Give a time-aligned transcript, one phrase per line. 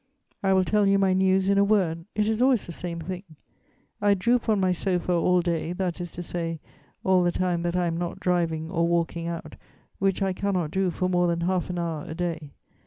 [0.41, 3.21] "'I will tell you my news in a word: it is always the same thing;
[4.01, 6.59] I droop on my sofa all day, that is to say,
[7.03, 9.57] all the time that I am not driving or walking out,
[9.99, 12.49] which I cannot do for more than half an hour a day.